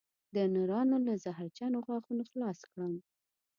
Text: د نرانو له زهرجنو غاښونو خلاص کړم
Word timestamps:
د 0.35 0.35
نرانو 0.53 0.97
له 1.07 1.13
زهرجنو 1.23 1.77
غاښونو 1.87 2.23
خلاص 2.31 2.59
کړم 2.71 2.93